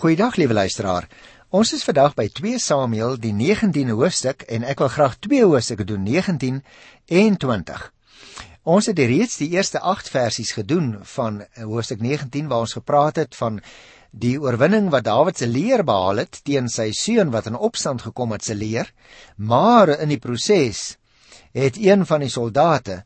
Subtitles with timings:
[0.00, 1.04] Goeiedag liewe luisteraar.
[1.52, 5.84] Ons is vandag by 2 Samuel die 19de hoofstuk en ek wil graag twee hoofstukke
[5.84, 6.62] doen 19
[7.20, 7.82] en 20.
[8.64, 13.36] Ons het reeds die eerste 8 versies gedoen van hoofstuk 19 waar ons gepraat het
[13.36, 13.58] van
[14.24, 18.32] die oorwinning wat Dawid se leer behaal het teen sy seun wat in opstand gekom
[18.32, 18.88] het se leer,
[19.36, 20.96] maar in die proses
[21.52, 23.02] het een van die soldate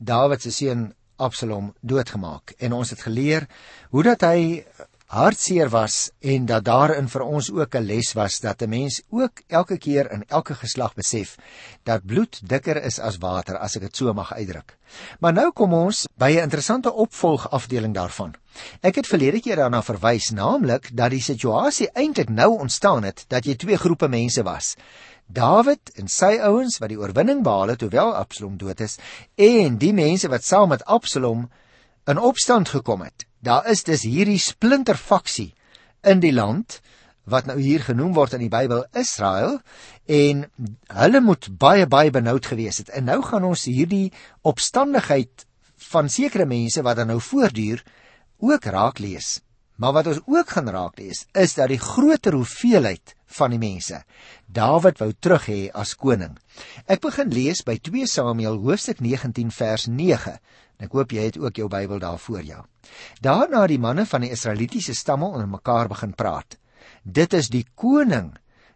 [0.00, 3.44] Dawid se seun Absalom doodgemaak en ons het geleer
[3.92, 4.64] hoe dat hy
[5.12, 9.42] hartseer was en dat daarin vir ons ook 'n les was dat 'n mens ook
[9.46, 11.36] elke keer in elke geslag besef
[11.82, 14.78] dat bloed dikker is as water as ek dit so mag uitdruk.
[15.20, 18.34] Maar nou kom ons by 'n interessante opvolgafdeling daarvan.
[18.80, 23.44] Ek het verlede keer daarna verwys, naamlik dat die situasie eintlik nou ontstaan het dat
[23.44, 24.76] jy twee groepe mense was.
[25.26, 28.98] Dawid en sy ouens wat die oorwinning behaal het hoewel Absalom dood is
[29.34, 31.50] en die mense wat saam met Absalom
[32.06, 33.26] in opstand gekom het.
[33.42, 35.50] Daar is dus hierdie splinterfaksie
[36.06, 36.78] in die land
[37.26, 39.58] wat nou hier genoem word in die Bybel Israel
[40.10, 40.44] en
[40.90, 42.90] hulle moet baie baie benoud gewees het.
[42.94, 44.12] En nou gaan ons hierdie
[44.46, 45.46] opstandigheid
[45.90, 47.82] van sekere mense wat dan nou voortduur
[48.42, 49.40] ook raak lees.
[49.82, 54.02] Maar wat ons ook gaan raak lees is dat die groter hoeveelheid van die mense
[54.46, 56.36] Dawid wou terug hê as koning.
[56.86, 60.36] Ek begin lees by 2 Samuel hoofstuk 19 vers 9.
[60.82, 62.60] Ek hoop jy het ook jou Bybel daar voor jou.
[63.22, 66.58] Daarna het die manne van die Israelitiese stamme onder mekaar begin praat.
[67.02, 68.32] Dit is die koning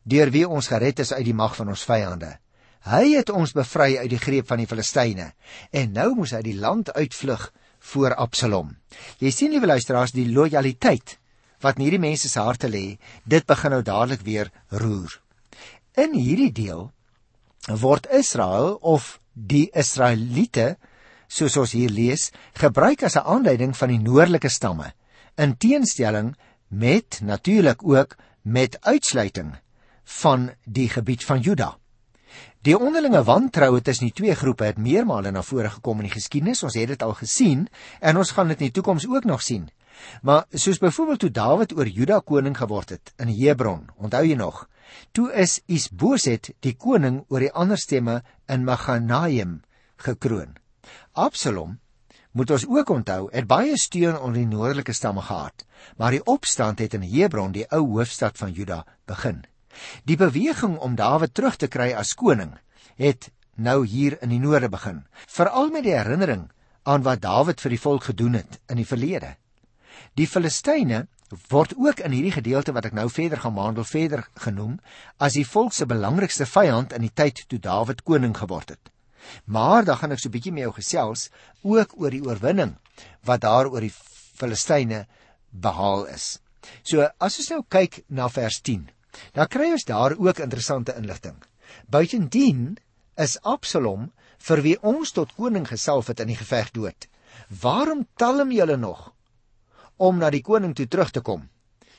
[0.06, 2.36] deur wie ons gered is uit die mag van ons vyande.
[2.86, 5.32] Hy het ons bevry uit die greep van die Filistyne
[5.74, 7.48] en nou moes hy die land uitvlug
[7.90, 8.76] voor Absalom.
[9.18, 11.18] Jy sien liewe luisteraars die lojaliteit
[11.64, 15.16] wat in hierdie mense se harte lê, dit begin nou dadelik weer roer.
[15.98, 16.90] In hierdie deel
[17.80, 20.76] word Israel of die Israeliete
[21.28, 24.92] soos ons hier lees, gebruik as 'n aanleiding van die noordelike stamme,
[25.36, 26.36] in teenstelling
[26.68, 29.56] met natuurlik ook met uitsluiting
[30.04, 31.76] van die gebied van Juda.
[32.66, 36.64] Die onderlinge wantroue tussen die twee groepe het meermale na vore gekom in die geskiedenis.
[36.66, 37.68] Ons het dit al gesien
[38.00, 39.68] en ons gaan dit in die toekoms ook nog sien.
[40.22, 44.66] Maar soos byvoorbeeld toe Dawid oor Juda koning geword het in Hebron, onthou jy nog?
[45.12, 49.60] Toe is Isboset die koning oor die ander stemme in Maganaim
[49.96, 50.56] gekroon.
[51.12, 51.78] Absalom
[52.36, 55.64] moet ons ook onthou het baie steun onder die noordelike stamme gehad,
[55.96, 59.44] maar die opstand het in Hebron, die ou hoofstad van Juda, begin.
[60.04, 62.52] Die beweging om Dawid terug te kry as koning
[62.96, 66.50] het nou hier in die noorde begin, veral met die herinnering
[66.84, 69.36] aan wat Dawid vir die volk gedoen het in die verlede.
[70.16, 71.06] Die Filistyne
[71.50, 74.76] word ook in hierdie gedeelte wat ek nou verder gaan behandel verder genoem
[75.18, 78.92] as die volk se belangrikste vyand in die tyd toe Dawid koning geword het.
[79.44, 81.30] Maar dan gaan ek so 'n bietjie met jou gesels
[81.62, 82.76] ook oor die oorwinning
[83.24, 83.94] wat daar oor die
[84.38, 85.06] Filistyne
[85.50, 86.40] behaal is.
[86.82, 88.90] So as ons nou kyk na vers 10,
[89.32, 91.36] dan kry ons daar ook interessante inligting.
[91.88, 92.76] Buitendien
[93.16, 94.12] is Absalom
[94.48, 97.08] vir wie ons tot koning gesalf het in die geveg dood.
[97.62, 99.12] Waarom talm julle nog
[99.96, 101.48] om na die koning toe terug te kom?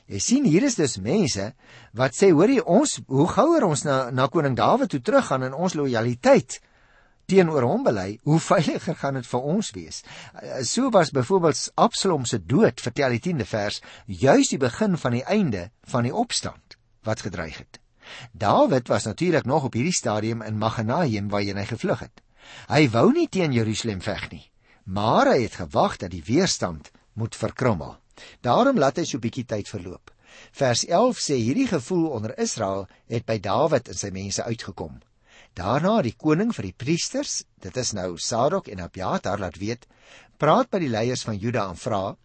[0.07, 1.49] Jy sien hier is dus mense
[1.97, 5.75] wat sê hoorie ons hoe gouer ons na na koning Dawid toe teruggaan in ons
[5.75, 6.61] lojaliteit
[7.27, 10.03] teenoor hom bely, hoe veiliger gaan dit vir ons wees?
[10.41, 15.17] Eh, so was byvoorbeeld Absalom se dood, vertel die 10de vers, juis die begin van
[15.17, 16.77] die einde van die opstand
[17.07, 17.79] wat gedreig het.
[18.31, 22.21] Dawid was natuurlik nog op hierdie stadium in Maganaim waar hy gevlug het.
[22.71, 24.45] Hy wou nie teen Jerusalem veg nie,
[24.83, 27.97] maar hy het gewag dat die weerstand moet verkrummel.
[28.41, 30.11] Daarom laat hy so 'n bietjie tyd verloop.
[30.51, 35.01] Vers 11 sê hierdie gevoel onder Israel het by Dawid en sy mense uitgekom.
[35.57, 39.88] Daarna die koning vir die priesters, dit is nou Sadok en Abiatar laat weet,
[40.38, 42.16] praat by die leiers van Juda en vra: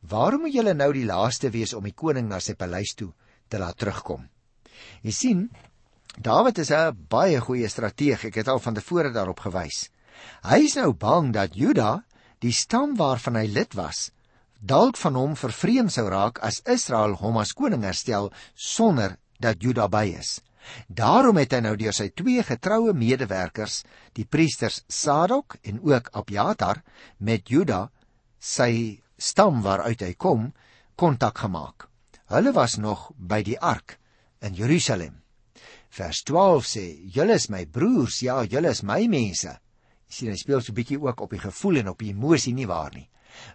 [0.00, 3.12] "Waarom moet julle nou die laaste wees om die koning na sy paleis toe
[3.48, 4.28] te laat terugkom?"
[5.02, 5.50] Jy sien,
[6.16, 8.24] Dawid is 'n baie goeie strateeg.
[8.24, 9.90] Ek het al van tevore daarop gewys.
[10.44, 12.04] Hy is nou bang dat Juda,
[12.38, 14.10] die stam waarvan hy lid was,
[14.60, 19.88] dalk van hom vervreem sou raak as Israel hom as koning herstel sonder dat Juda
[19.88, 20.40] by is.
[20.88, 23.82] Daarom het hy nou deur sy twee getroue medewerkers,
[24.14, 26.82] die priesters Sadok en ook Abiatar
[27.18, 27.88] met Juda,
[28.38, 30.52] sy stam waaruit hy kom,
[30.96, 31.88] kontak gemaak.
[32.32, 33.98] Hulle was nog by die ark
[34.40, 35.20] in Jerusalem.
[35.94, 36.84] Vers 12 sê:
[37.14, 39.58] "Julle is my broers, ja, julle is my mense."
[40.08, 42.54] Jy sien hy speel so 'n bietjie ook op die gevoel en op die emosie
[42.54, 43.08] nie waar nie.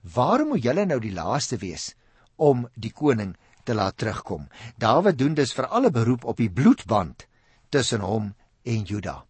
[0.04, 1.96] Waarom moet julle nou die laaste wees
[2.38, 3.36] om die koning
[3.70, 4.48] te laat terugkom.
[4.82, 7.28] Dawid doen dus vir alle beroep op die bloedband
[7.70, 8.34] tussen hom
[8.66, 9.22] en Juda.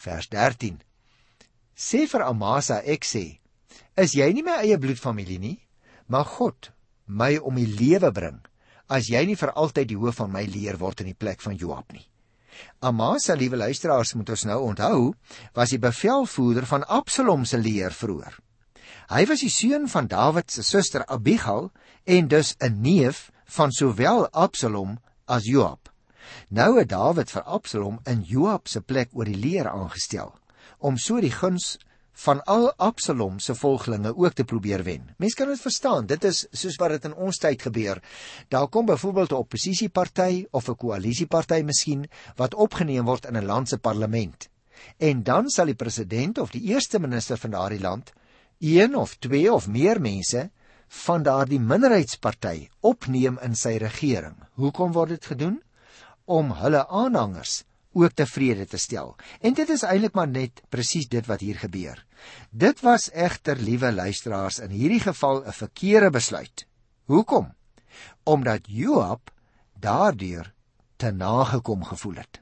[0.00, 0.80] Vers 13.
[1.76, 3.26] Sê vir Amasa ek sê,
[4.00, 5.58] is jy nie my eie bloedfamilie nie,
[6.08, 6.72] maar God
[7.06, 8.40] my om die lewe bring
[8.88, 11.58] as jy nie vir altyd die hoof van my leer word in die plek van
[11.58, 12.06] Joab nie.
[12.80, 15.00] Amasa, liewe luisteraars, moet ons nou onthou,
[15.52, 18.38] was die bevelvoerder van Absalom se leer vroeër.
[19.10, 21.70] Hy was die seun van Dawid se suster Abigail
[22.06, 25.90] en dus 'n neef van sowel Absalom as Joab.
[26.50, 30.34] Nou het Dawid vir Absalom in Joab se plek oor die leer aangestel
[30.78, 31.76] om so die guns
[32.16, 35.10] van al Absalom se volgelinge ook te probeer wen.
[35.20, 36.06] Mense kan dit verstaan.
[36.06, 38.00] Dit is soos wat dit in ons tyd gebeur.
[38.48, 43.68] Daar kom byvoorbeeld 'n oppositieparty of 'n koalisieparty miskien wat opgeneem word in 'n land
[43.68, 44.48] se parlement.
[44.96, 48.12] En dan sal die president of die eerste minister van daardie land
[48.58, 50.50] een of twee of meer mense
[50.88, 54.36] van daardie minderheidsparty opneem in sy regering.
[54.54, 55.62] Hoekom word dit gedoen?
[56.24, 57.64] Om hulle aanhangers
[57.96, 59.14] ook tevrede te stel.
[59.40, 62.02] En dit is eintlik maar net presies dit wat hier gebeur.
[62.50, 66.66] Dit was egter, liewe luisteraars, in hierdie geval 'n verkeerde besluit.
[67.04, 67.54] Hoekom?
[68.24, 69.30] Omdat Joab
[69.80, 70.52] daardeur
[70.96, 72.40] te nagekom gevoel het.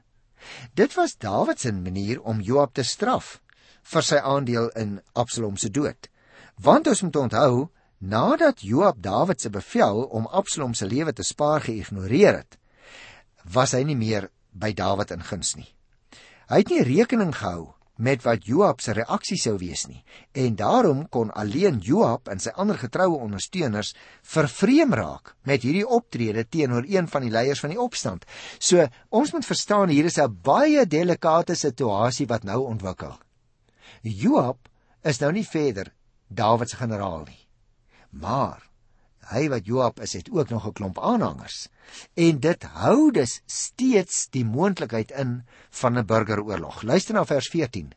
[0.73, 3.41] Dit was Dawid se manier om Joab te straf
[3.83, 6.09] vir sy aandeel in Absalom se dood.
[6.55, 7.69] Want ons moet onthou,
[7.99, 12.57] nadat Joab Dawid se bevel om Absalom se lewe te spaar geïgnoreer het,
[13.43, 15.67] was hy nie meer by Dawid in guns nie.
[16.49, 20.01] Hy het nie rekening gehou met wat Joab se reaksie sou wees nie
[20.35, 26.43] en daarom kon alleen Joab en sy ander getroue ondersteuners vervreem raak met hierdie optrede
[26.43, 28.25] teenoor een van die leiers van die opstand.
[28.59, 33.17] So ons moet verstaan hier is 'n baie delikate situasie wat nou ontwikkel.
[34.01, 34.69] Joab
[35.03, 35.93] is nou nie verder
[36.27, 37.44] Dawid se generaal nie.
[38.15, 38.63] Maar
[39.31, 41.67] hy wat Joab is, het ook nog 'n klomp aanhangers.
[42.13, 46.81] En dit hou dus steeds die moontlikheid in van 'n burgeroorlog.
[46.81, 47.93] Luister na vers 14.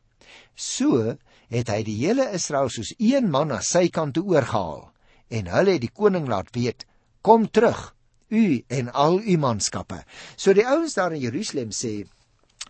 [0.54, 1.16] So
[1.48, 4.92] het hy die hele Israel soos een man na sy kant toe oorgehaal
[5.28, 6.86] en hulle het die koning laat weet:
[7.20, 7.94] "Kom terug,
[8.28, 10.04] u en al u manskappe."
[10.36, 12.08] So die ouens daar in Jerusalem sê: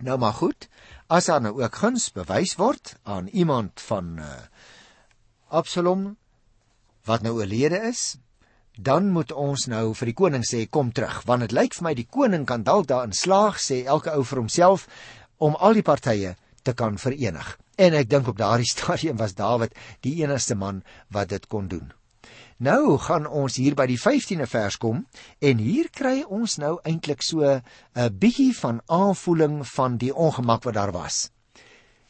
[0.00, 0.68] "Nou maar goed,
[1.06, 4.24] as daar nou ook guns bewys word aan iemand van uh,
[5.48, 6.16] Absalom
[7.08, 8.16] wat nou oorlede is,
[8.78, 11.24] dan moet ons nou vir die koning sê kom terug.
[11.26, 14.42] Want dit lyk vir my die koning kan dalk daarin slaag sê elke ou vir
[14.44, 14.86] homself
[15.42, 17.56] om al die partye te kan verenig.
[17.78, 19.74] En ek dink op daardie stadium was Dawid
[20.06, 20.84] die enigste man
[21.14, 21.90] wat dit kon doen.
[22.58, 25.04] Nou gaan ons hier by die 15de vers kom
[25.38, 30.74] en hier kry ons nou eintlik so 'n bietjie van aanvoeling van die ongemak wat
[30.74, 31.30] daar was.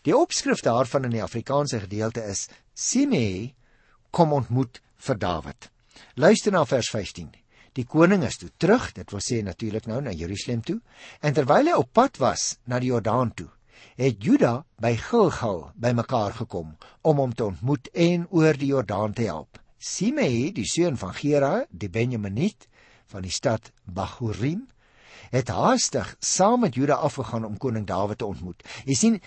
[0.03, 3.55] Die opskrif daarvan in die Afrikaanse gedeelte is Simei
[4.11, 5.71] kom ontmoet vir Dawid
[6.15, 7.31] Luister na vers 15.
[7.79, 10.81] Die koning is toe terug, dit wil sê natuurlik nou na Jerusalem toe,
[11.23, 13.49] en terwyl hy op pad was na die Jordaan toe,
[14.01, 16.75] het Juda by Gilgal bymekaar gekom
[17.07, 19.61] om hom te ontmoet en oor die Jordaan te help.
[19.79, 22.67] Simei, die seun van Gera, die Benjaminiet
[23.13, 24.67] van die stad Bahurim,
[25.31, 28.65] het haastig saam met Juda afgegaan om koning Dawid te ontmoet.
[28.89, 29.21] Jy sien,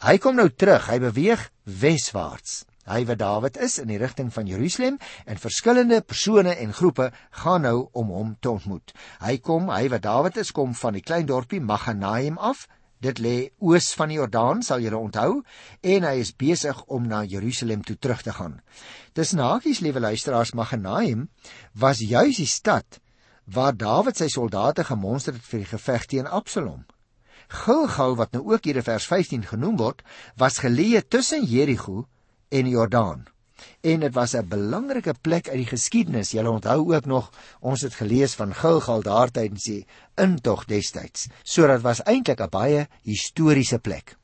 [0.00, 2.62] hy kom nou terug, hy beweeg weswaarts.
[2.88, 4.96] Hy wat Dawid is in die rigting van Jerusalem
[5.28, 7.10] en verskillende persone en groepe
[7.42, 8.94] gaan nou om hom te ontmoet.
[9.20, 12.64] Hy kom, hy wat Dawid is, kom van die klein dorpie Maganaim af.
[13.04, 15.42] Dit lê oos van die Jordaan, sal julle onthou,
[15.86, 18.58] en hy is besig om na Jerusalem toe terug te gaan.
[19.14, 21.28] Dis nagies, liewe luisteraars, Maganaim
[21.78, 22.98] was juis die stad
[23.48, 26.86] waar Dawid sy soldate gemonster het vir die geveg teen Absalom.
[27.48, 30.02] Gilgal wat nou ook hier in vers 15 genoem word,
[30.36, 32.08] was geleë tussen Jerigo
[32.48, 33.26] en die Jordaan.
[33.80, 36.30] En dit was 'n belangrike plek uit die geskiedenis.
[36.30, 41.28] Jy onthou ook nog ons het gelees van Gilgal daar tydens die intog destyds.
[41.42, 44.16] So dit was eintlik 'n baie historiese plek.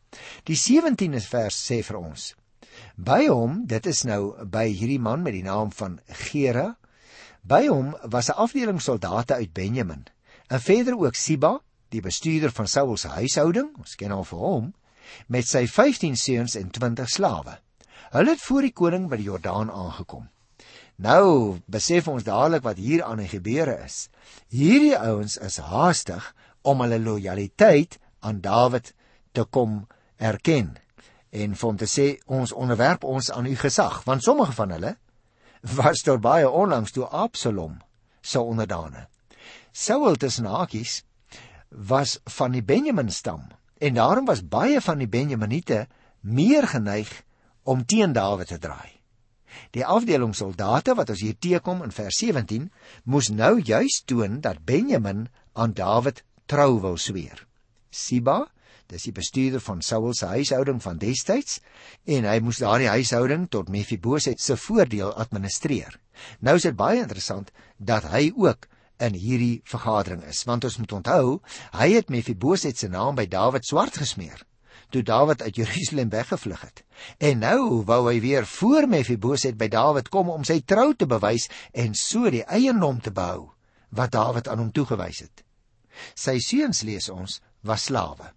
[0.44, 2.34] Die 17de vers sê vir ons:
[2.96, 6.76] By hom, dit is nou by hierdie man met die naam van Gera,
[7.42, 10.04] by hom was 'n afdeling soldate uit Benjamin.
[10.46, 14.74] En verder ook Siba, die bestuurder van Saul se huishouding, ons ken hom vir hom,
[15.26, 17.58] met sy 15 seuns en 20 slawe.
[18.12, 20.28] Hulle het voor die koning by die Jordaan aangekom.
[20.96, 24.08] Nou besef ons dadelik wat hier aan die gebeure is.
[24.48, 28.92] Hierdie ouens is haastig om hulle lojaliteit aan Dawid
[29.32, 30.76] te kom erken
[31.34, 34.94] en vir hom te sê ons onderwerp ons aan u gesag want sommige van hulle
[35.74, 37.80] was tot baie onlangs toe Absalom
[38.22, 39.08] se onderdane.
[39.72, 41.02] Saul tussen hakies
[41.68, 43.48] was van die Benjamin stam
[43.82, 45.86] en daarom was baie van die Benjaminiete
[46.20, 47.10] meer geneig
[47.64, 48.90] om teen Dawid te draai.
[49.74, 52.68] Die afdeling soldate wat ons hier teekom in vers 17
[53.10, 57.46] moes nou juis toon dat Benjamin aan Dawid trou wil sweer.
[57.90, 58.44] Siba,
[58.90, 61.60] dis die bestuurder van Saul se huishouding van destyds
[62.04, 65.96] en hy moes daardie huishouding tot Mephiboset se voordeel administreer.
[66.40, 68.68] Nou is dit baie interessant dat hy ook
[69.02, 71.38] in hierdie vergadering is, want ons moet onthou,
[71.74, 74.44] hy het Mefiboset se naam by Dawid swart gesmeer
[74.90, 76.84] toe Dawid uit Jerusalem weggevlug het.
[77.18, 81.48] En nou wou hy weer voor Mefiboset by Dawid kom om sy trou te bewys
[81.72, 83.50] en so die eiendom te behou
[83.94, 85.44] wat Dawid aan hom toegewys het.
[86.18, 88.32] Sy seuns lees ons was slawe.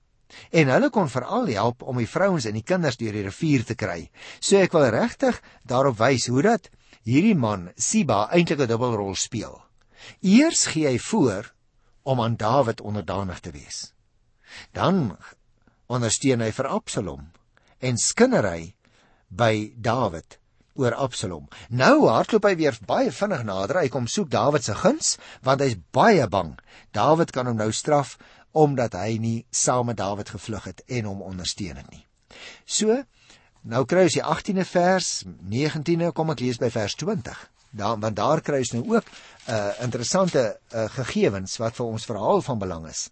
[0.51, 3.75] En hulle kon veral help om die vrouens en die kinders deur die rivier te
[3.79, 4.09] kry.
[4.39, 6.69] So ek wil regtig daarop wys hoe dat
[7.07, 9.61] hierdie man Siba eintlik 'n dubbelrol speel.
[10.21, 11.53] Eers gee hy voor
[12.03, 13.93] om aan Dawid onderdanig te wees.
[14.71, 15.17] Dan
[15.87, 17.29] ondersteun hy vir Absalom
[17.79, 18.73] en skinnery
[19.29, 20.37] by Dawid
[20.77, 21.47] oor Absalom.
[21.69, 23.81] Nou hardloop hy weer baie vinnig nader.
[23.81, 25.15] Hy kom soek Dawid se guns
[25.45, 26.55] want hy's baie bang.
[26.95, 28.17] Dawid kan hom nou straf
[28.57, 32.03] omdat hy nie saam met Dawid gevlug het en hom ondersteun het nie.
[32.65, 33.01] So,
[33.67, 35.11] nou kry ons die 18de vers,
[35.49, 37.43] 19de kom ek lees by vers 20.
[37.77, 42.05] Daar want daar kry ons nou ook 'n uh, interessante uh, gegevens wat vir ons
[42.05, 43.09] verhaal van belang is.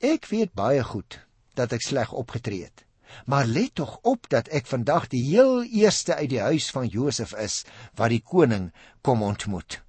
[0.00, 1.20] Ek weet baie goed
[1.54, 2.84] dat ek sleg opgetree het.
[3.26, 7.34] Maar let tog op dat ek vandag die heel eerste uit die huis van Josef
[7.38, 7.62] is
[7.94, 9.80] wat die koning kom ontmoet.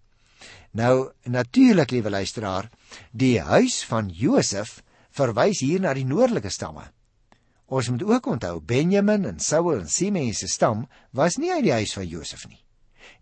[0.75, 2.69] Nou natuurlik, liewe luisteraar,
[3.11, 4.81] die huis van Josef
[5.15, 6.89] verwys hier na die noordelike stamme.
[7.65, 11.73] Ons moet ook onthou Benjamin en Saul en Simeon se stam was nie uit die
[11.73, 12.59] huis van Josef nie.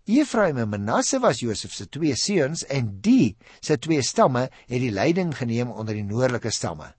[0.04, 4.92] Efraim en Manasse was Josef se twee seuns en die se twee stamme het die
[4.92, 6.90] leiding geneem onder die noordelike stamme.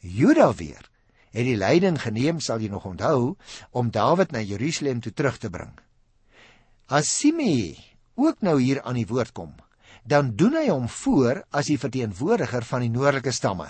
[0.00, 0.88] Juda weer
[1.30, 3.36] het die leiding geneem, sal jy nog onthou,
[3.70, 5.76] om Dawid na Jerusalem toe terug te bring.
[6.90, 7.78] As Simei
[8.18, 9.52] ook nou hier aan die woord kom,
[10.02, 13.68] dan doen hy hom voor as die verteenwoordiger van die noordelike stamme,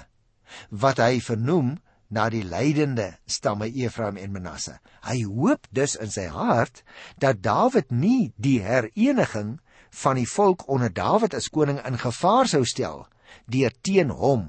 [0.71, 1.77] wat hy vernoem
[2.11, 4.79] na die leidende stamme Efraim en Manasse.
[5.07, 6.83] Hy hoop dus in sy hart
[7.23, 9.59] dat Dawid nie die hereniging
[10.03, 13.05] van die volk onder Dawid as koning in gevaar sou stel
[13.51, 14.49] deur teen hom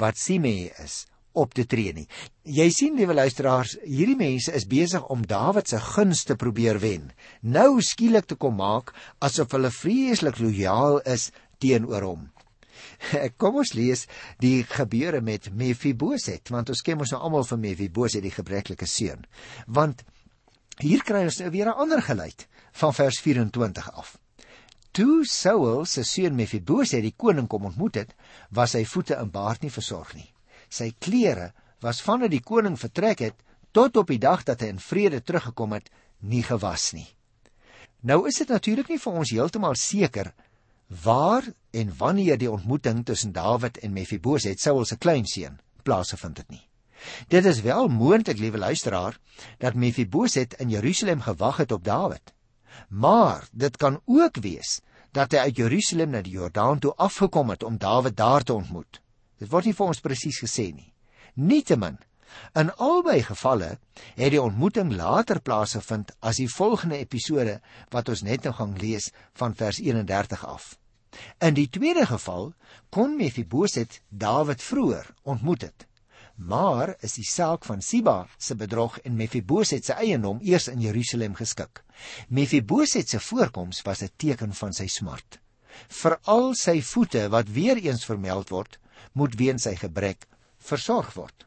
[0.00, 2.06] wat Simei is op te tree nie.
[2.44, 7.10] Jy sien liewe luisteraars, hierdie mense is besig om Dawid se guns te probeer wen.
[7.42, 11.30] Nou skielik te kom maak asof hulle vreeslik lojaal is
[11.62, 12.24] teenoor hom.
[13.40, 14.04] Kom ons lees
[14.42, 19.24] die gebeure met Mefiboset, want ons ken mos nou almal van Mefiboset, die gebreklike seun.
[19.66, 20.04] Want
[20.82, 22.46] hier kry ons nou weer 'n ander geluid
[22.80, 24.18] van vers 24 af.
[24.92, 28.14] Toe Saul se seun Mefiboset die koning kom ontmoet het,
[28.50, 30.33] was sy voete in baard nie versorg nie
[30.74, 31.52] sy klere
[31.84, 33.38] was vandat die koning vertrek het
[33.74, 35.90] tot op die dag dat hy in vrede teruggekom het
[36.24, 37.08] nie gewas nie.
[38.04, 40.32] Nou is dit natuurlik nie vir ons heeltemal seker
[41.04, 46.62] waar en wanneer die ontmoeting tussen Dawid en Mefiboset, Saul se kleinseun, plaasgevind het nie.
[47.28, 49.18] Dit is wel moontlik, liewe luisteraar,
[49.58, 52.32] dat Mefiboset in Jerusalem gewag het op Dawid.
[52.88, 54.80] Maar dit kan ook wees
[55.12, 59.00] dat hy uit Jerusalem na die Jordaan toe afgekom het om Dawid daar te ontmoet.
[59.38, 60.92] Dit word nie vir ons presies gesê nie.
[61.34, 61.98] Nietemin,
[62.58, 63.76] in albei gevalle
[64.18, 67.60] het die ontmoeting later plaasgevind as die volgende episode
[67.94, 70.74] wat ons net nou gaan lees van vers 31 af.
[71.38, 72.52] In die tweede geval
[72.90, 75.86] kon Mefiboset Dawid vroeër ontmoet het.
[76.34, 81.36] Maar is die saak van Siba se bedrog en Mefiboset se eiendom eers in Jerusalem
[81.38, 81.84] geskik.
[82.28, 85.38] Mefiboset se voorkoms was 'n teken van sy smart.
[85.88, 88.78] Veral sy voete wat weer eens vermeld word,
[89.12, 90.26] moet weens sy gebrek
[90.64, 91.46] versorg word.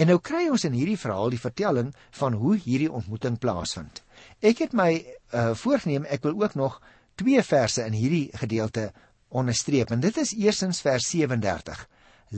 [0.00, 4.00] En nou kry ons in hierdie verhaal die vertelling van hoe hierdie ontmoeting plaasvind.
[4.40, 6.80] Ek het my uh, voorgenem ek wil ook nog
[7.20, 8.90] twee verse in hierdie gedeelte
[9.28, 11.84] onderstreep en dit is eersins vers 37.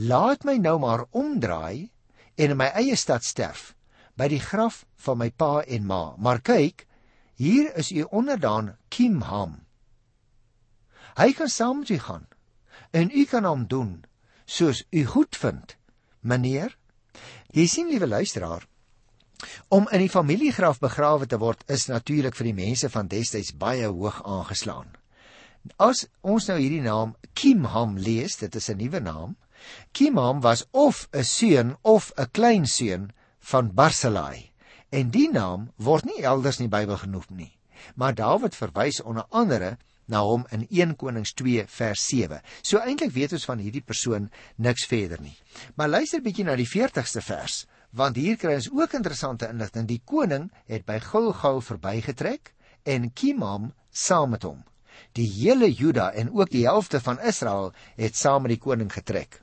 [0.09, 1.89] Laat my nou maar omdraai
[2.35, 3.71] en in my eie stad sterf
[4.19, 6.15] by die graf van my pa en ma.
[6.17, 6.85] Maar kyk,
[7.39, 9.61] hier is u onderdaan Kimham.
[11.17, 12.27] Hy kan saam met u gaan
[12.91, 14.03] en u kan hom doen
[14.53, 15.75] soos u goedvind,
[16.21, 16.75] meneer.
[17.53, 18.67] Jy sien liewe luisteraar,
[19.73, 23.89] om in die familiegraf begrawe te word is natuurlik vir die mense van destyds baie
[23.89, 24.93] hoog aangeslaan.
[25.79, 29.35] As ons nou hierdie naam Kimham lees, dit is 'n nuwe naam.
[29.91, 34.51] Kimham was of 'n seun of 'n kleinseun van Barsalai.
[34.91, 37.57] En die naam word nie elders in die Bybel genoem nie.
[37.95, 42.41] Maar Dawid verwys onder andere na hom in 1 Konings 2 vers 7.
[42.61, 45.35] So eintlik weet ons van hierdie persoon niks verder nie.
[45.75, 49.87] Maar luister bietjie na die 40ste vers, want hier kry ons ook interessante inligting.
[49.87, 52.53] Die koning het by Gilgal verbygetrek
[52.89, 54.63] en Kimam saam met hom.
[55.17, 59.39] Die hele Juda en ook die helfte van Israel het saam met die koning getrek.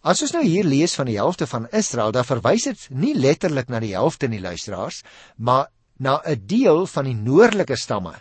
[0.00, 3.68] As ons nou hier lees van die helfte van Israel, dan verwys dit nie letterlik
[3.68, 5.02] na die helfte nie luisteraars,
[5.36, 5.68] maar
[5.98, 8.14] na 'n deel van die noordelike stamme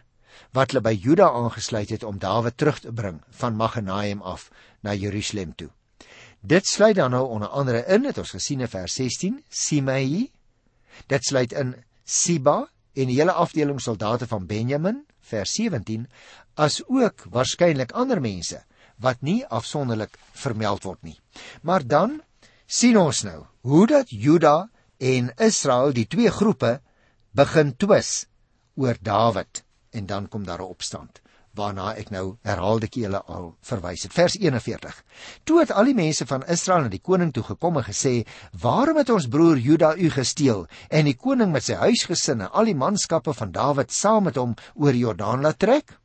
[0.55, 4.49] wat hulle by Juda aangesluit het om Dawid terug te bring van Maganaim af
[4.81, 5.69] na Jerusalem toe.
[6.41, 10.31] Dit sluit dan nou onder andere in, het ons gesien in vers 16, Simei.
[11.07, 16.07] Dit sluit in Siba en die hele afdeling soldate van Benjamin, vers 17,
[16.55, 18.63] as ook waarskynlik ander mense
[18.99, 21.19] wat nie afsonderlik vermeld word nie.
[21.61, 22.19] Maar dan
[22.67, 26.79] sien ons nou hoe dat Juda en Israel, die twee groepe,
[27.31, 28.25] begin twis
[28.75, 31.21] oor Dawid en dan kom daar 'n opstand
[31.59, 34.13] waarna ek nou herhaalde kele al verwys het.
[34.13, 35.03] Vers 41.
[35.43, 38.27] Toe het al die mense van Israel na die koning toe gekom en gesê:
[38.61, 42.75] "Waarom het ons broer Juda u gesteel en die koning met sy huisgesinne, al die
[42.75, 45.97] manskappe van Dawid saam met hom oor Jordaan laat trek?"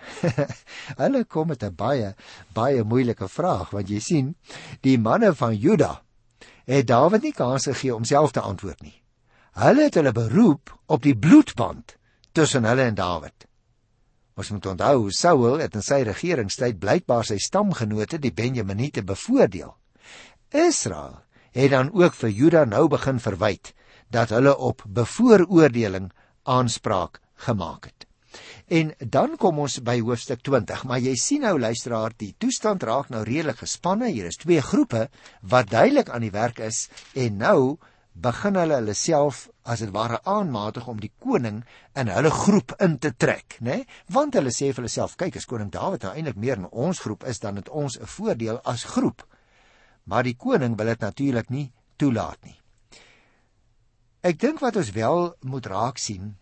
[1.02, 2.14] Hulle kom met 'n baie
[2.54, 4.36] baie moeilike vraag want jy sien,
[4.80, 6.02] die manne van Juda
[6.64, 9.02] het Dawid nie kans gegee om self te antwoord nie.
[9.52, 11.99] Hulle het hulle beroep op die bloedband
[12.32, 13.46] tussen hulle en Dawid.
[14.40, 19.74] Ons moet onthou Saul het in sy regeringstyd blykbaar sy stamgenote die Benjaminite bevoordeel.
[20.50, 21.20] Israel
[21.52, 23.74] het dan ook vir Juda nou begin verwyd
[24.10, 26.10] dat hulle op bevooroordeling
[26.42, 28.06] aanspraak gemaak het.
[28.70, 33.10] En dan kom ons by hoofstuk 20, maar jy sien nou luisteraar, die toestand raak
[33.10, 34.12] nou redelik gespanne.
[34.14, 35.08] Hier is twee groepe
[35.42, 36.84] wat duidelik aan die werk is
[37.18, 37.78] en nou
[38.14, 41.62] begin hulle hulle self as dit ware aanmatig om die koning
[41.96, 43.80] in hulle groep in te trek, né?
[43.80, 43.86] Nee?
[44.12, 47.00] Want hulle sê vir hulle self, kyk, as koning Dawid nou eintlik meer in ons
[47.00, 49.26] groep is dan het ons 'n voordeel as groep.
[50.04, 52.58] Maar die koning wil dit natuurlik nie toelaat nie.
[54.22, 56.36] Ek dink wat ons wel moet raak sien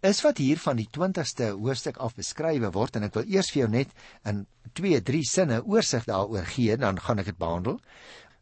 [0.00, 3.60] is wat hier van die 20ste hoofstuk af beskrywe word en ek wil eers vir
[3.64, 3.90] jou net
[4.24, 7.78] in 2, 3 sinne oorsig daaroor gee, dan gaan ek dit behandel.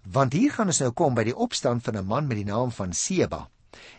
[0.02, 2.70] Want hier gaan ons nou kom by die opstand van 'n man met die naam
[2.70, 3.48] van Seba.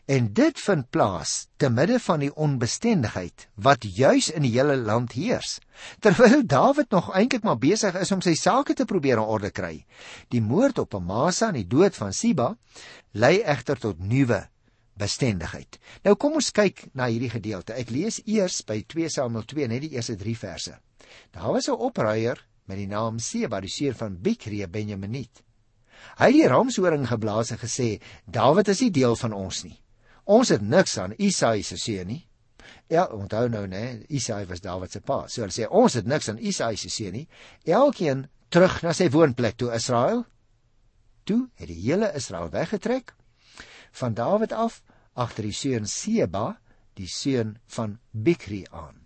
[0.05, 5.11] En dit vind plaas te midde van die onbestendigheid wat juis in die hele land
[5.11, 5.59] heers.
[5.99, 9.85] Terwyl Dawid nog eintlik maar besig is om sy sake te probeer in orde kry.
[10.29, 12.55] Die moord op Amasa en die dood van Siba
[13.11, 14.43] lei egter tot nuwe
[14.99, 15.79] bestendigheid.
[16.03, 17.73] Nou kom ons kyk na hierdie gedeelte.
[17.73, 20.77] Ek lees eers by 2 Samuel 2 net die eerste 3 verse.
[21.31, 25.43] Daar was 'n opruier met die naam Seba, die seun van Bikri, Benjaminit.
[26.17, 29.79] Hy het die ramshoring geblaas en gesê: "Dawid is nie deel van ons nie.
[30.25, 32.27] Ons het niks aan Isaai se seun nie."
[32.89, 35.27] Ja, onthou nou nê, Isaai was Dawid se pa.
[35.27, 37.27] So hulle sê: "Ons het niks aan Isaai se seun nie."
[37.65, 40.25] Elkeen terug na sy woonplek toe Israel.
[41.23, 43.13] Toe het die hele Israel weggetrek
[43.91, 44.81] van Dawid af
[45.13, 46.57] agter die seun Seba,
[46.97, 49.05] die seun van Bikri aan.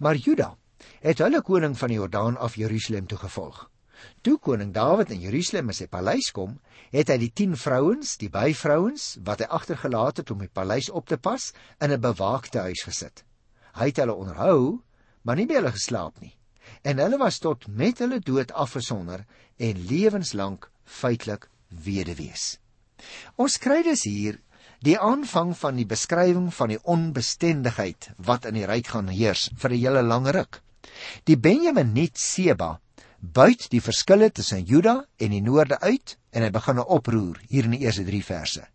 [0.00, 0.56] Maar Juda
[1.02, 3.66] het hulle koning van die Jordaan af Jerusalem toe gevolg.
[4.22, 6.58] Toe koning Dawid in Jerusalem in sy paleis kom,
[6.92, 11.08] het hy die 10 vrouens, die byvrouens wat hy agtergelaat het om die paleis op
[11.08, 13.24] te pas, in 'n bewaakte huis gesit.
[13.74, 14.82] Hy het hulle onderhou,
[15.22, 16.34] maar nie by hulle geslaap nie.
[16.82, 19.24] En hulle was tot met hulle dood afgesonder
[19.56, 22.58] en lewenslank feitelik weduwees.
[23.36, 24.40] Ons kry dus hier
[24.84, 29.70] die aanvang van die beskrywing van die onbestendigheid wat in die ryk gaan heers vir
[29.70, 30.62] 'n hele lang ruk.
[31.24, 32.80] Die Benjaminit Seba
[33.18, 37.64] buit die verskille tussen Juda en die noorde uit en hy begin 'n oproer hier
[37.64, 38.66] in die eerste 3 verse.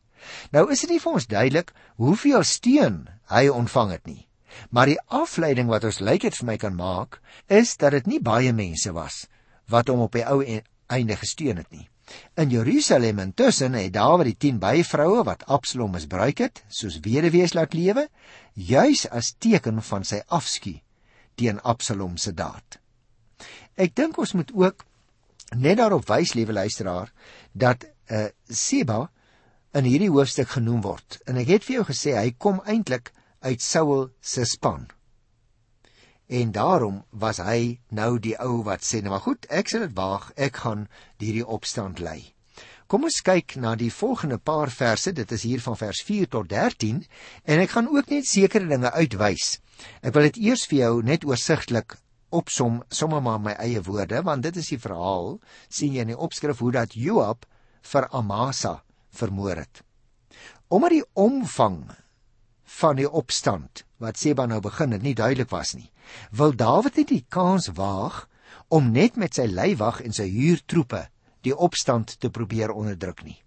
[0.52, 4.28] Nou is dit nie vir ons duidelik hoeveel steun hy ontvang het nie.
[4.70, 8.20] Maar die afleiding wat ons lyk dit vir my kan maak, is dat dit nie
[8.20, 9.28] baie mense was
[9.68, 10.44] wat hom op die ou
[10.88, 11.90] einde gesteun het nie.
[12.36, 17.74] In Jerusalem intussen het Dawid die 10 byvroue wat Absalom misbruik het, soos weduwees laat
[17.74, 18.10] lewe,
[18.54, 20.82] juis as teken van sy afskuw
[21.36, 22.83] teen Absalom se daad.
[23.76, 24.86] Ek dink ons moet ook
[25.58, 27.12] net daarop wys, liewe luisteraar,
[27.52, 29.08] dat uh, Seba
[29.74, 31.20] in hierdie hoofstuk genoem word.
[31.26, 33.12] En ek het vir jou gesê hy kom eintlik
[33.44, 34.86] uit Saul se span.
[36.34, 39.98] En daarom was hy nou die ou wat sê nou maar goed ek sal dit
[39.98, 40.30] waag.
[40.38, 40.88] Ek gaan
[41.22, 42.34] hierdie opstand lei.
[42.88, 45.12] Kom ons kyk na die volgende paar verse.
[45.12, 47.02] Dit is hier van vers 4 tot 13
[47.44, 49.58] en ek gaan ook net sekere dinge uitwys.
[50.06, 51.98] Ek wil dit eers vir jou net oorsigtelik
[52.40, 55.38] opsom sommer maar my eie woorde want dit is die verhaal
[55.70, 57.48] sien jy in die opskrif hoe dat Joab
[57.94, 58.80] vir Amasa
[59.14, 59.84] vermoor het
[60.74, 61.84] omdat die omvang
[62.80, 65.90] van die opstand wat Seba nou begin het nie duidelik was nie.
[66.32, 68.26] Wil Dawid net die kans waag
[68.74, 71.06] om net met sy leiwag en sy huurtroepe
[71.46, 73.38] die opstand te probeer onderdruk nie.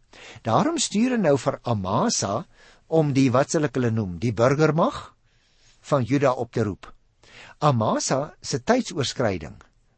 [0.46, 2.44] Daarom stuur hy nou vir Amasa
[2.86, 5.10] om die wat sal ek hulle noem, die burgermag
[5.90, 6.86] van Juda op te roep.
[7.60, 9.56] Amasa se tydsoorskriding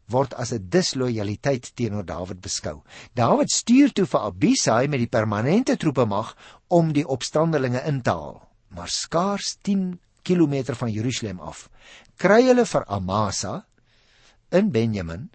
[0.09, 2.83] word as 'n dislojaliteit teenoor Dawid beskou.
[3.15, 6.37] Dawid stuur toe vir Abisai met die permanente troepe mag
[6.69, 11.69] om die opstandelinge in te haal maar skaars 10 km van Jerusalem af
[12.17, 13.55] kry hulle vir Amasa
[14.53, 15.29] in Benjamin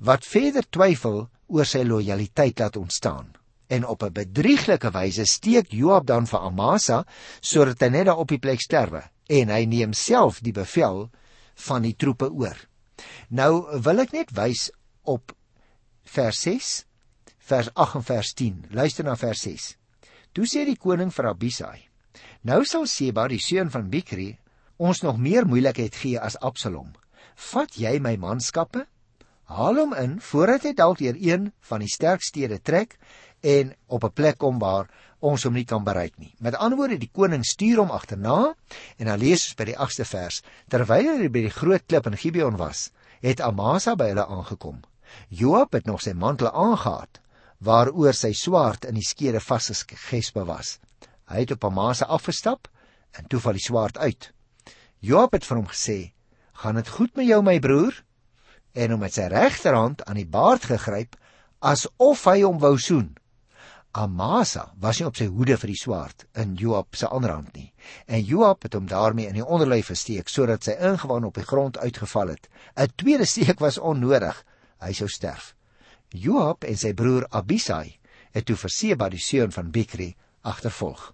[0.00, 3.32] wat verder twyfel oor sy lojaliteit laat ontstaan.
[3.68, 7.04] En op 'n bedrieglike wyse steek Joab dan vir Amasa
[7.40, 11.10] sodat hy net daar op die plek sterwe en hy neem self die bevel
[11.66, 12.56] van die troepe oor.
[13.28, 14.68] Nou wil ek net wys
[15.08, 15.34] op
[16.14, 16.70] vers 6,
[17.50, 18.64] vers 8 en vers 10.
[18.76, 19.74] Luister na vers 6.
[20.32, 21.78] Toe sê die koning vir Abisai:
[22.46, 24.32] Nou sal Seba, die seun van Bikri,
[24.78, 26.92] ons nog meer moeilikheid gee as Absalom.
[27.50, 28.86] Vat jy my manskappe
[29.50, 32.96] haal hom in voordat hy dalk deur een van die sterk stede trek
[33.42, 34.86] en op 'n plek kom waar
[35.20, 36.32] ons hom nie kan bereik nie.
[36.38, 38.54] Met ander woorde, die koning stuur hom agterna
[38.98, 42.18] en dan lees ons by die 8ste vers: Terwyl hy by die groot klip in
[42.20, 44.80] Gibeon was, het Amasa by hulle aangekom.
[45.28, 47.20] Joab het nog sy mantel aangetree
[47.60, 50.78] waaroor sy swaard in die skede vasgespe was.
[51.28, 52.70] Hy het op Amasa afgestap
[53.18, 54.30] en toe val die swaard uit.
[55.04, 56.12] Joab het vir hom gesê:
[56.62, 57.92] "Gaan dit goed met jou, my broer?"
[58.72, 61.16] en hom met sy regterhand aan die baard gegryp
[61.58, 63.16] asof hy hom wou soen.
[63.92, 67.72] Amasa was nie op sy hoede vir die swaard in Joab se ander hand nie.
[68.06, 71.78] En Joab het hom daarmee in die onderlyf gesteek sodat sy ingewand op die grond
[71.78, 72.48] uitgeval het.
[72.76, 74.44] 'n Tweede steek was onnodig.
[74.78, 75.54] Hy sou sterf.
[76.10, 77.98] Joab en sy broer Abisai
[78.32, 81.12] het toe vir Seba die seun van Bikri agtervolg.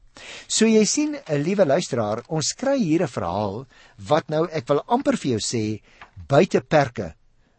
[0.48, 4.82] So jy sien, 'n liewe luisteraar, ons kry hier 'n verhaal wat nou ek wil
[4.86, 5.80] amper vir jou sê
[6.28, 7.14] buite perke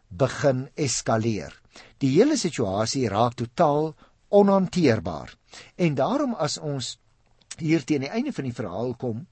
[0.09, 1.53] begin eskaleer.
[1.99, 3.95] Die hele situasie raak totaal
[4.27, 5.35] onhanteerbaar.
[5.75, 6.97] En daarom as ons
[7.57, 9.27] hier teen die einde van die verhaal kom,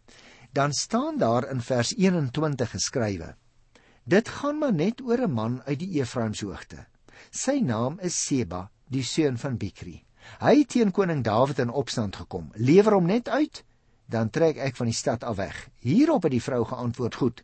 [0.56, 3.36] dan staan daar in vers 21 geskrywe:
[4.04, 6.86] Dit gaan maar net oor 'n man uit die Efraimshoogte.
[7.32, 10.04] Sy naam is Seba, die seun van Bikri.
[10.40, 12.52] Hy het teen koning Dawid in opstand gekom.
[12.56, 13.64] Lewer hom net uit,
[14.06, 15.70] dan trek ek van die stad af weg.
[15.80, 17.44] Hierop het die vrou geantwoord: Goed.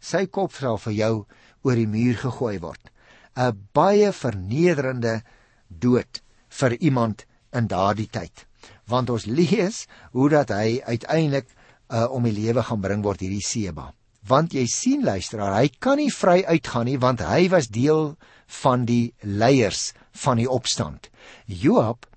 [0.00, 1.26] Sy kop sal vir jou
[1.62, 2.90] oor die muur gegooi word.
[3.36, 5.22] 'n Baie vernederende
[5.68, 8.46] dood vir iemand in daardie tyd.
[8.88, 11.48] Want ons lees hoe dat hy uiteindelik
[11.88, 13.92] uh, om die lewe gaan bring word hierdie Seba.
[14.28, 18.16] Want jy sien luisteraar, hy kan nie vry uitgaan nie want hy was deel
[18.62, 19.92] van die leiers
[20.24, 21.08] van die opstand.
[21.46, 22.08] Joab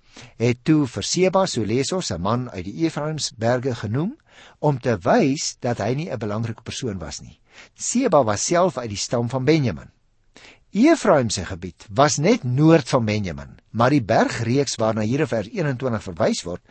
[0.41, 4.17] het toe vir Seba, so lees ons, 'n man uit die Efraimsberge genoem
[4.60, 7.39] om te wys dat hy nie 'n belangrike persoon was nie.
[7.76, 9.91] Seba was self uit die stam van Benjamin.
[10.71, 15.49] Efraim se gebied was net noord van Benjamin, maar die bergreeks waarna hier in vers
[15.51, 16.62] 21 verwys word,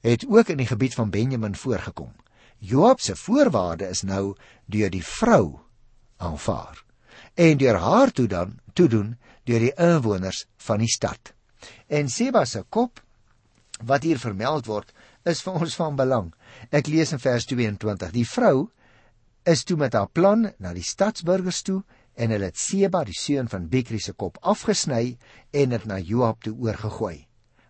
[0.00, 2.14] het ook in die gebied van Benjamin voorgekom.
[2.58, 5.60] Joab se voorwaarde is nou deur die vrou
[6.16, 6.84] aanvaar
[7.34, 11.32] en deur haar toe dan toe doen deur die inwoners van die stad.
[11.88, 13.00] En Seba se kop
[13.84, 14.92] wat hier vermeld word,
[15.24, 16.32] is vir ons van belang.
[16.72, 18.70] Ek lees in vers 22: Die vrou
[19.44, 21.82] is toe met haar plan na die stadsburgers toe
[22.20, 25.16] en hulle het Seba die seun van Bikri se kop afgesny
[25.56, 27.16] en dit na Joab toe oorgegooi.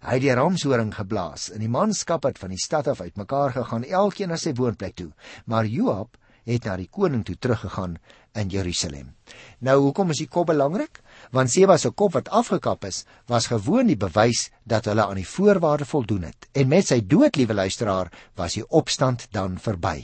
[0.01, 3.85] Hy het die ramshoring geblaas en die manskap het van die stad af uitmekaar gegaan
[3.85, 5.11] elkeen na sy woonplek toe,
[5.47, 6.17] maar Joab
[6.49, 7.99] het na die koning toe teruggegaan
[8.35, 9.11] in Jerusalem.
[9.61, 11.03] Nou hoekom is die kop belangrik?
[11.37, 15.29] Want Seba se kop wat afgekap is, was gewoon die bewys dat hulle aan die
[15.29, 16.49] voorwaarde voldoen het.
[16.57, 18.11] En met sy dood, liewe luisteraar,
[18.41, 20.01] was die opstand dan verby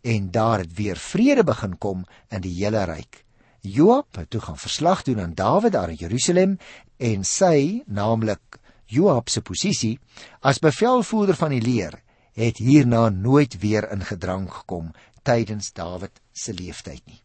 [0.00, 3.24] en daar het weer vrede begin kom in die hele ryk.
[3.60, 6.58] Joab het toe gaan verslag doen aan Dawid daar in Jerusalem
[6.96, 9.98] en sy, naamlik Joab se posisie
[10.40, 11.98] as bevelvoerder van die leer,
[12.38, 14.92] het hierna nooit weer in gedrang gekom
[15.22, 17.22] tydens Dawid se lewenstyd nie.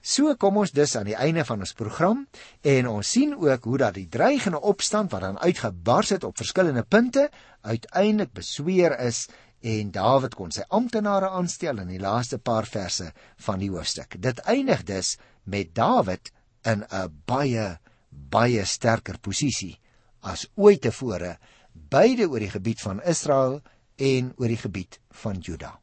[0.00, 2.22] So kom ons dus aan die einde van ons program
[2.62, 6.84] en ons sien ook hoe dat die dreigende opstand wat dan uitgebars het op verskillende
[6.86, 7.26] punte
[7.60, 9.26] uiteindelik besweer is
[9.60, 13.10] en Dawid kon sy amptenare aanstel in die laaste paar verse
[13.44, 14.14] van die hoofstuk.
[14.22, 15.16] Dit eindig dus
[15.48, 16.32] met Dawid
[16.64, 17.78] in 'n baie
[18.10, 19.78] baie sterker posisie
[20.20, 21.38] as ooit tevore
[21.72, 23.60] beide oor die gebied van Israel
[23.96, 25.78] en oor die gebied van Juda.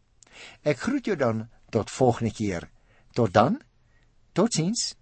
[0.63, 2.69] Ek groet jou dan tot volgende keer.
[3.13, 3.61] Tot dan.
[4.33, 4.95] Totsiens.